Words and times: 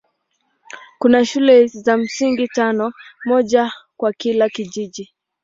Kuna 0.99 1.25
shule 1.25 1.67
za 1.67 1.97
msingi 1.97 2.47
tano, 2.47 2.91
moja 3.25 3.73
kwa 3.97 4.13
kila 4.13 4.49
kijiji. 4.49 5.13